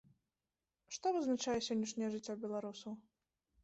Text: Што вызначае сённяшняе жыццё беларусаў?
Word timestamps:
Што 0.97 1.13
вызначае 1.19 1.57
сённяшняе 1.69 2.11
жыццё 2.19 2.33
беларусаў? 2.43 2.93